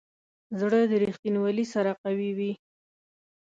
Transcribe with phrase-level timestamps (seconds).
[0.59, 2.51] زړه د ریښتینولي سره قوي وي.